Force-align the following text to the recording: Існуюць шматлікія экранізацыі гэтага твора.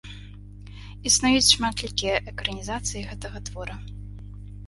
Існуюць 1.09 1.49
шматлікія 1.55 2.15
экранізацыі 2.31 3.05
гэтага 3.09 3.37
твора. 3.51 3.75